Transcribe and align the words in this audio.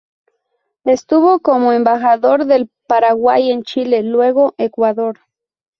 Estuvo 0.85 1.41
como 1.41 1.73
embajador 1.73 2.45
del 2.45 2.71
Paraguay 2.87 3.51
en 3.51 3.61
Chile, 3.61 4.01
luego 4.01 4.55
Ecuador. 4.57 5.19